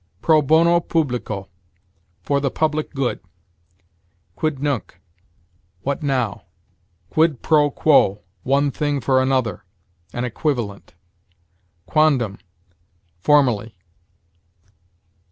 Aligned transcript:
Pro 0.19 0.41
bono 0.41 0.79
publico: 0.79 1.47
for 2.23 2.39
the 2.39 2.49
public 2.49 2.91
good. 2.95 3.19
Quid 4.35 4.57
nunc: 4.57 4.99
what 5.83 6.01
now? 6.01 6.45
Quid 7.11 7.43
pro 7.43 7.69
quo: 7.69 8.23
one 8.41 8.71
thing 8.71 8.99
for 8.99 9.21
another; 9.21 9.63
an 10.11 10.25
equivalent. 10.25 10.95
Quondam: 11.85 12.39
formerly. 13.19 13.75